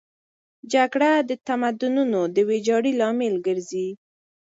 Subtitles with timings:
[0.73, 3.87] جګړه د تمدنونو د ویجاړۍ لامل ګرځي.